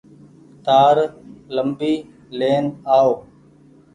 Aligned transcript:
تآر 0.65 0.95
ليمبي 1.55 1.93
لين 2.39 2.65
آئو۔ 2.95 3.11